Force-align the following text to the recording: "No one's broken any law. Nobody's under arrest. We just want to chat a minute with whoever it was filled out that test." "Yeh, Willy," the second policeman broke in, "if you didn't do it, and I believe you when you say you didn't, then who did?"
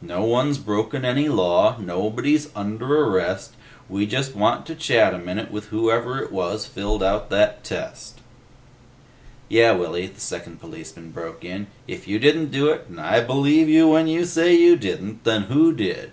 "No 0.00 0.24
one's 0.24 0.56
broken 0.56 1.04
any 1.04 1.28
law. 1.28 1.76
Nobody's 1.78 2.48
under 2.56 3.04
arrest. 3.04 3.52
We 3.86 4.06
just 4.06 4.34
want 4.34 4.64
to 4.64 4.74
chat 4.74 5.12
a 5.12 5.18
minute 5.18 5.50
with 5.50 5.66
whoever 5.66 6.18
it 6.22 6.32
was 6.32 6.64
filled 6.64 7.02
out 7.02 7.28
that 7.28 7.62
test." 7.64 8.22
"Yeh, 9.50 9.72
Willy," 9.74 10.06
the 10.06 10.20
second 10.20 10.58
policeman 10.58 11.10
broke 11.10 11.44
in, 11.44 11.66
"if 11.86 12.08
you 12.08 12.18
didn't 12.18 12.50
do 12.50 12.70
it, 12.70 12.86
and 12.88 12.98
I 12.98 13.20
believe 13.20 13.68
you 13.68 13.88
when 13.88 14.06
you 14.06 14.24
say 14.24 14.54
you 14.54 14.74
didn't, 14.76 15.22
then 15.24 15.42
who 15.42 15.70
did?" 15.74 16.12